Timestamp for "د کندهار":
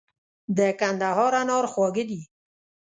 0.57-1.33